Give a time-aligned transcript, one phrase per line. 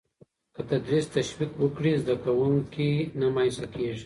[0.53, 3.99] که تدریس تشویق وکړي، زده کوونکی نه مایوسه کېږي.